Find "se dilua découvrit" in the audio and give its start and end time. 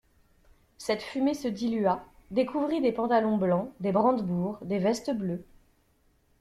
1.35-2.81